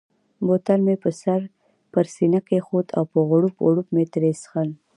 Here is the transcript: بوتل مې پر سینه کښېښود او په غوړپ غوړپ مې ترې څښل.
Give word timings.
بوتل 0.45 0.79
مې 0.85 0.95
پر 1.93 2.05
سینه 2.15 2.39
کښېښود 2.47 2.87
او 2.97 3.03
په 3.11 3.19
غوړپ 3.27 3.55
غوړپ 3.63 3.87
مې 3.95 4.03
ترې 4.13 4.31
څښل. 4.41 4.69